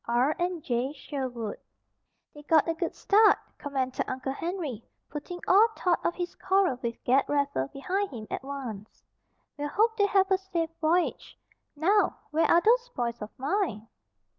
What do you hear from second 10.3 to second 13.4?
a safe voyage. Now! Where are those boys of